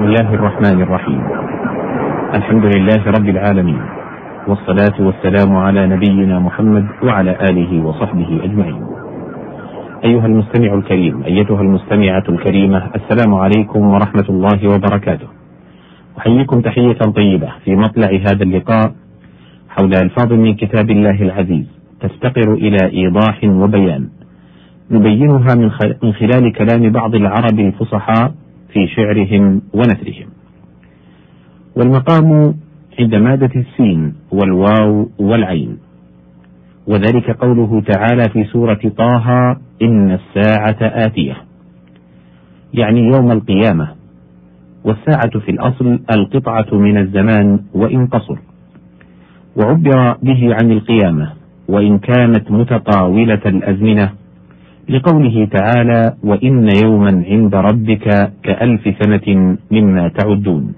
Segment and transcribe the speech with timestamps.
[0.00, 1.22] بسم الله الرحمن الرحيم
[2.34, 3.80] الحمد لله رب العالمين
[4.48, 8.82] والصلاة والسلام على نبينا محمد وعلى آله وصحبه أجمعين
[10.04, 15.28] أيها المستمع الكريم أيتها المستمعة الكريمة السلام عليكم ورحمة الله وبركاته
[16.18, 18.92] أحييكم تحية طيبة في مطلع هذا اللقاء
[19.68, 21.66] حول ألفاظ من كتاب الله العزيز
[22.00, 24.08] تفتقر إلى إيضاح وبيان
[24.90, 25.54] نبينها
[26.02, 28.39] من خلال كلام بعض العرب الفصحاء
[28.72, 30.28] في شعرهم ونثرهم.
[31.76, 32.54] والمقام
[33.00, 35.78] عند مادة السين والواو والعين.
[36.86, 41.36] وذلك قوله تعالى في سورة طه إن الساعة آتية.
[42.74, 43.88] يعني يوم القيامة
[44.84, 48.38] والساعة في الأصل القطعة من الزمان وإن قصر.
[49.56, 51.32] وعبر به عن القيامة
[51.68, 54.12] وإن كانت متطاولة الأزمنة
[54.88, 60.74] لقوله تعالى وإن يوما عند ربك كألف سنة مما تعدون.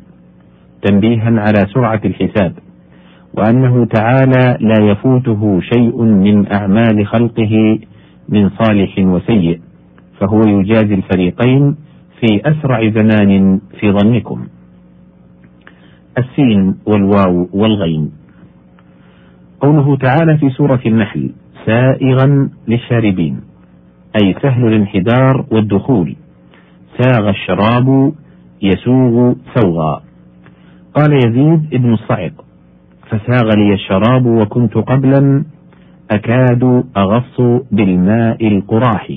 [0.83, 2.53] تنبيها على سرعة الحساب.
[3.35, 7.79] وأنه تعالى لا يفوته شيء من أعمال خلقه
[8.29, 9.61] من صالح وسيء
[10.21, 11.77] فهو يجازي الفريقين
[12.21, 14.47] في أسرع زمان في ظنكم.
[16.19, 18.13] السين والواو والغين.
[19.61, 21.31] قوله تعالى في سورة النحل
[21.67, 23.52] سائغا للشاربين.
[24.17, 26.17] أي سهل الانحدار والدخول.
[26.99, 28.13] ساغ الشراب
[28.63, 30.03] يسوغ سوغا.
[30.95, 32.33] قال يزيد ابن الصعق
[33.09, 35.45] فساغ لي الشراب وكنت قبلا
[36.11, 37.41] أكاد أغص
[37.73, 39.13] بالماء القراح.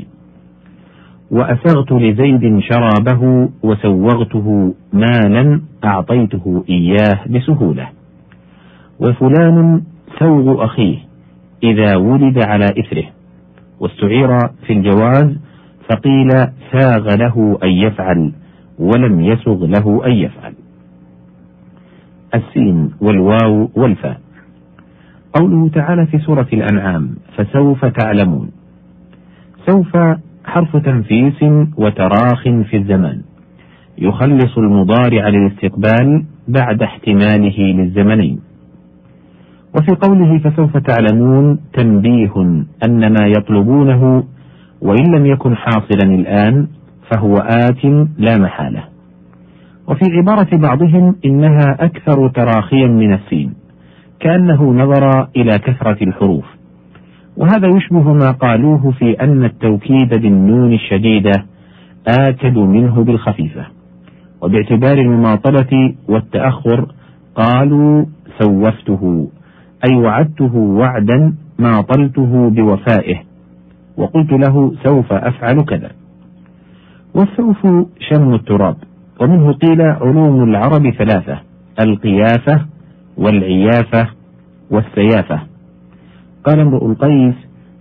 [1.31, 7.89] وأسغت لزيد شرابه وسوغته مالا أعطيته إياه بسهولة.
[8.99, 9.81] وفلان
[10.19, 10.97] سوغ أخيه
[11.63, 13.14] إذا ولد على إثره.
[13.85, 15.37] واستعير في الجواز
[15.89, 16.29] فقيل
[16.71, 18.31] ساغ له أن يفعل
[18.79, 20.53] ولم يسغ له أن يفعل.
[22.35, 24.19] السين والواو والفاء.
[25.33, 28.51] قوله تعالى في سورة الأنعام فسوف تعلمون.
[29.67, 29.97] سوف
[30.45, 31.43] حرف تنفيس
[31.77, 33.21] وتراخ في الزمان.
[33.97, 38.39] يخلص المضارع للاستقبال بعد احتماله للزمنين.
[39.75, 42.33] وفي قوله فسوف تعلمون تنبيه
[42.87, 44.23] أن ما يطلبونه
[44.81, 46.67] وإن لم يكن حاصلا الآن
[47.11, 47.85] فهو آت
[48.17, 48.83] لا محالة.
[49.87, 53.53] وفي عبارة بعضهم إنها أكثر تراخيا من السين
[54.19, 56.45] كأنه نظر إلى كثرة الحروف.
[57.37, 61.45] وهذا يشبه ما قالوه في أن التوكيد بالنون الشديدة
[62.07, 63.65] آكد منه بالخفيفة.
[64.41, 66.87] وباعتبار المماطلة والتأخر
[67.35, 68.05] قالوا
[68.39, 69.27] سوفته.
[69.89, 73.15] أي وعدته وعدا ماطلته بوفائه.
[73.97, 75.91] وقلت له سوف أفعل كذا.
[77.15, 77.67] والسوف
[77.99, 78.75] شم التراب
[79.21, 81.39] ومنه قيل علوم العرب ثلاثة
[81.79, 82.65] القيافة
[83.17, 84.07] والعيافة
[84.71, 85.39] والسيافة.
[86.45, 87.35] قال امرؤ القيس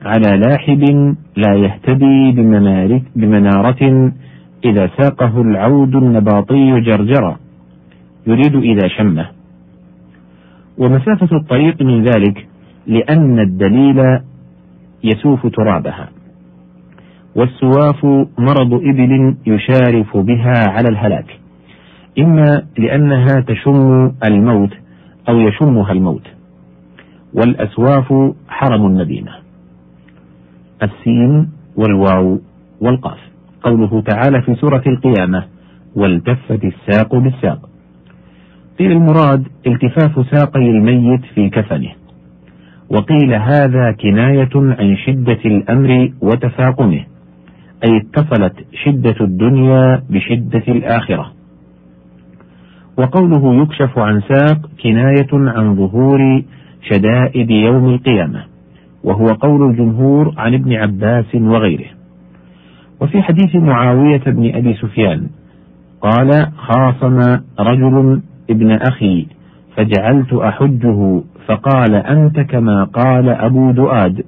[0.04, 0.82] على لاحب
[1.36, 2.32] لا يهتدي
[3.16, 4.12] بمنارة
[4.64, 7.36] إذا ساقه العود النباطي جرجرا.
[8.26, 9.33] يريد إذا شمه.
[10.78, 12.46] ومسافة الطريق من ذلك
[12.86, 14.20] لأن الدليل
[15.04, 16.08] يسوف ترابها.
[17.36, 18.04] والسواف
[18.38, 21.40] مرض إبل يشارف بها على الهلاك.
[22.18, 24.70] إما لأنها تشم الموت
[25.28, 26.26] أو يشمها الموت.
[27.34, 29.32] والأسواف حرم المدينة.
[30.82, 32.40] السين والواو
[32.80, 33.18] والقاف.
[33.62, 35.44] قوله تعالى في سورة القيامة
[35.96, 37.73] والتفت الساق بالساق
[38.78, 41.90] قيل المراد التفاف ساقي الميت في كفنه.
[42.90, 47.04] وقيل هذا كناية عن شدة الأمر وتفاقمه
[47.84, 48.54] أي اتصلت
[48.84, 51.32] شدة الدنيا بشدة الآخرة.
[52.98, 56.42] وقوله يكشف عن ساق كناية عن ظهور
[56.82, 58.44] شدائد يوم القيامة
[59.04, 61.90] وهو قول الجمهور عن ابن عباس وغيره.
[63.00, 65.26] وفي حديث معاوية بن أبي سفيان
[66.00, 67.18] قال خاصم
[67.60, 69.26] رجل ابن أخي
[69.76, 74.24] فجعلت أحجه فقال أنت كما قال أبو دؤاد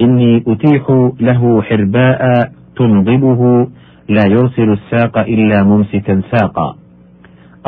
[0.00, 3.68] إني أتيح له حرباء تنضبه
[4.08, 6.76] لا يرسل الساق إلا ممسكا ساقا.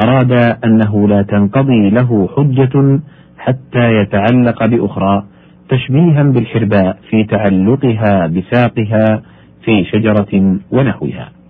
[0.04, 0.32] أراد
[0.64, 3.00] أنه لا تنقضي له حجة
[3.38, 5.24] حتى يتعلق بأخرى
[5.68, 9.22] تشبيها بالحرباء في تعلقها بساقها
[9.64, 11.41] في شجرة ونحوها.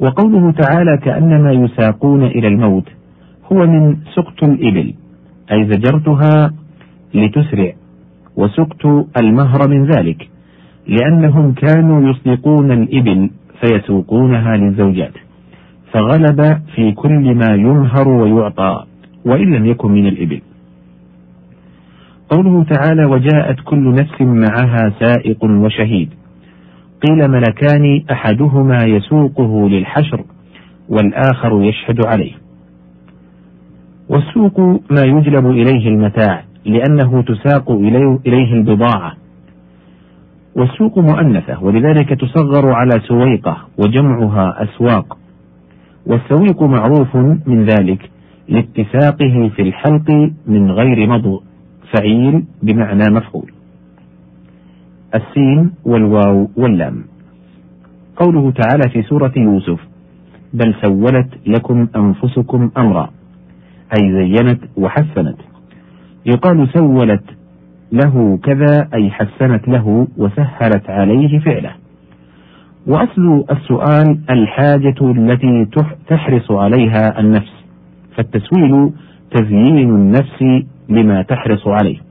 [0.00, 2.88] وقوله تعالى كأنما يساقون إلى الموت
[3.52, 4.94] هو من سقط الإبل
[5.52, 6.52] أي زجرتها
[7.14, 7.72] لتسرع
[8.36, 8.86] وسقط
[9.20, 10.28] المهر من ذلك
[10.88, 15.12] لأنهم كانوا يسلقون الإبل فيسوقونها للزوجات
[15.92, 18.84] فغلب في كل ما ينهر ويعطى
[19.24, 20.40] وإن لم يكن من الإبل.
[22.30, 26.08] قوله تعالى وجاءت كل نفس معها سائق وشهيد
[27.08, 30.24] قيل ملكان أحدهما يسوقه للحشر
[30.88, 32.32] والآخر يشهد عليه.
[34.08, 34.60] والسوق
[34.90, 37.70] ما يجلب إليه المتاع لأنه تساق
[38.26, 39.12] إليه البضاعة.
[40.56, 45.18] والسوق مؤنثة ولذلك تصغر على سويقة وجمعها أسواق.
[46.06, 47.16] والسويق معروف
[47.46, 48.10] من ذلك
[48.48, 51.40] لاتساقه في الحلق من غير مضغ
[51.92, 53.55] فعيل بمعنى مفعول.
[55.14, 57.04] السين والواو واللام.
[58.16, 59.80] قوله تعالى في سورة يوسف
[60.54, 63.10] بل سولت لكم أنفسكم أمرا.
[64.00, 65.36] أي زينت وحسنت.
[66.26, 67.24] يقال سولت
[67.92, 71.72] له كذا أي حسنت له وسهلت عليه فعله.
[72.86, 75.68] وأصل السؤال الحاجة التي
[76.08, 77.52] تحرص عليها النفس.
[78.16, 78.90] فالتسويل
[79.30, 80.42] تزيين النفس
[80.88, 82.05] لما تحرص عليه.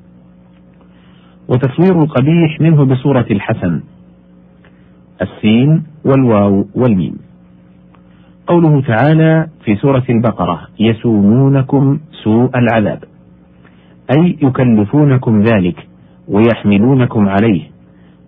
[1.48, 3.82] وتصوير القبيح منه بصورة الحسن.
[5.22, 7.18] السين والواو والميم.
[8.48, 13.04] قوله تعالى في سورة البقرة يسومونكم سوء العذاب.
[14.18, 15.88] أي يكلفونكم ذلك
[16.28, 17.62] ويحملونكم عليه.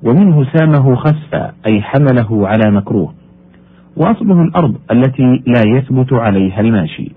[0.04, 3.14] ومنه سامه خسفا أي حمله على مكروه.
[3.98, 7.12] وأصله الأرض التي لا يثبت عليها الماشي.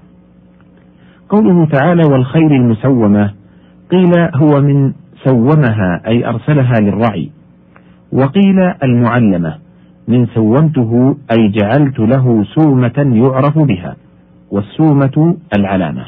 [1.28, 3.30] قوله تعالى والخير المسومة.
[3.90, 4.92] قيل هو من
[5.24, 7.30] سومها أي أرسلها للرعي.
[8.12, 9.58] وقيل المعلمة
[10.08, 13.96] من سومته أي جعلت له سومة يعرف بها
[14.50, 16.04] والسومة العلامة.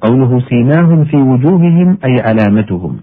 [0.00, 2.96] قوله سيماهم في وجوههم أي علامتهم.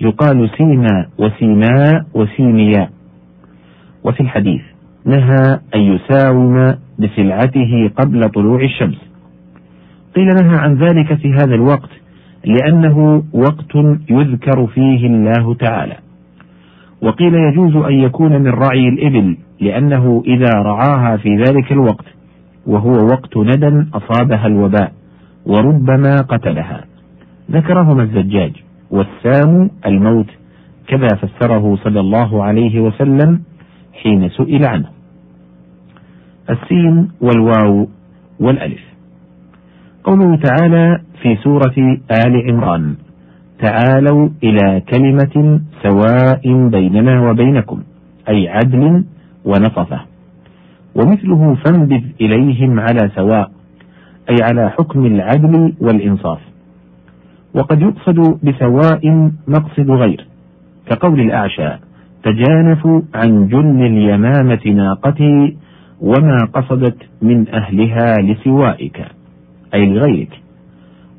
[0.00, 2.90] يقال سيما وسيماء وسيمياء
[4.04, 4.62] وفي الحديث
[5.04, 8.98] نهى أن يساوم بسلعته قبل طلوع الشمس.
[10.16, 11.90] قيل نهى عن ذلك في هذا الوقت
[12.46, 13.74] لأنه وقت
[14.10, 15.96] يذكر فيه الله تعالى.
[17.02, 22.04] وقيل يجوز أن يكون من رعي الإبل لأنه إذا رعاها في ذلك الوقت
[22.66, 24.92] وهو وقت ندى أصابها الوباء
[25.46, 26.84] وربما قتلها.
[27.50, 28.52] ذكرهما الزجاج
[28.90, 30.30] والسام الموت
[30.88, 33.40] كذا فسره صلى الله عليه وسلم
[34.02, 34.88] حين سئل عنه.
[36.50, 37.88] السين والواو
[38.40, 38.95] والألف.
[40.06, 42.94] قوله تعالى في سورة آل عمران
[43.58, 47.82] تعالوا إلى كلمة سواء بيننا وبينكم
[48.28, 49.04] أي عدل
[49.44, 50.00] ونصفة
[50.94, 53.50] ومثله فانبذ إليهم على سواء
[54.30, 56.38] أي على حكم العدل والإنصاف
[57.54, 60.26] وقد يقصد بسواء مقصد غير
[60.90, 61.68] كقول الأعشى
[62.24, 65.56] تجانف عن جن اليمامة ناقتي
[66.00, 69.15] وما قصدت من أهلها لسوائك.
[69.74, 70.40] أي لغيرك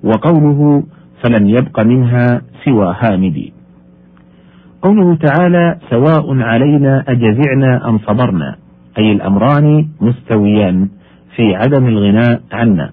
[0.03, 0.83] وقوله
[1.23, 3.53] فلم يبق منها سوى هامدي.
[4.81, 8.55] قوله تعالى سواء علينا أجزعنا أم صبرنا
[8.99, 10.89] أي الأمران مستويان
[11.35, 12.91] في عدم الغناء عنا.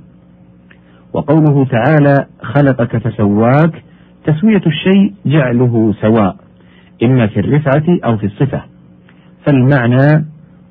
[1.12, 3.82] وقوله تعالى خلقك فسواك
[4.24, 6.36] تسوية الشيء جعله سواء
[7.02, 8.62] إما في الرفعة أو في الصفة.
[9.46, 10.24] فالمعنى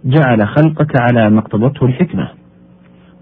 [0.05, 2.42] جعل خلقك على ما اقتضته الحكمة.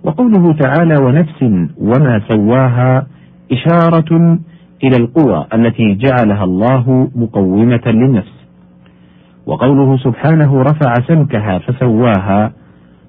[0.04, 1.44] وقوله تعالى ونفس
[1.78, 3.08] وما سواها
[3.52, 4.40] إشارة
[4.84, 8.42] إلى القوى التي جعلها الله مقومة للنفس.
[9.46, 12.52] وقوله سبحانه رفع سمكها فسواها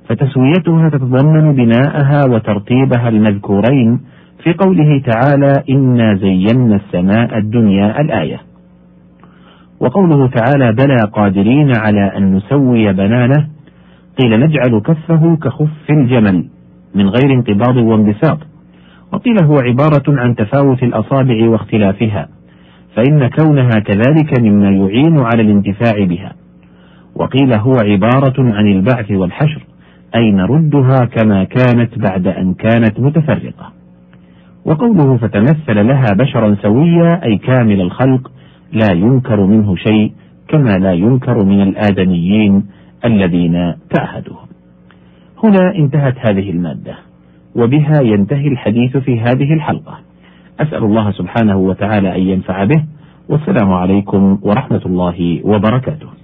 [0.09, 4.01] فتسويتها تتضمن بناءها وترتيبها المذكورين
[4.43, 8.41] في قوله تعالى إنا زينا السماء الدنيا الآية.
[9.81, 13.49] وقوله تعالى بلى قادرين على أن نسوي بنانه
[14.21, 16.49] قيل نجعل كفه كخف الجمل.
[16.95, 18.39] من غير انقباض وانبساط.
[19.13, 22.29] وقيل هو عبارة عن تفاوت الأصابع واختلافها
[22.97, 26.33] فإن كونها كذلك مما يعين على الانتفاع بها.
[27.17, 29.67] وقيل هو عبارة عن البعث والحشر
[30.17, 33.73] أي نردها كما كانت بعد أن كانت متفرقة.
[34.65, 38.31] وقوله فتمثل لها بشرا سويا أي كامل الخلق
[38.73, 40.13] لا ينكر منه شيء
[40.49, 42.67] كما لا ينكر من الآدميين
[43.05, 44.52] الذين تعهدهم
[45.45, 46.95] هنا انتهت هذه المادة
[47.57, 49.99] وبها ينتهي الحديث في هذه الحلقة.
[50.61, 52.85] أسأل الله سبحانه وتعالى أن ينفع به
[53.29, 56.22] والسلام عليكم ورحمة الله وبركاته.